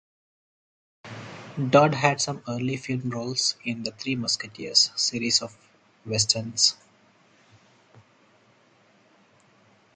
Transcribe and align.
Dodd 1.69 1.93
had 1.93 2.19
some 2.21 2.41
early 2.47 2.75
film 2.75 3.11
roles 3.11 3.55
in 3.63 3.83
"The 3.83 3.91
Three 3.91 4.15
Mesquiteers" 4.15 4.91
series 4.99 5.43
of 5.43 5.55
westerns. 6.07 6.75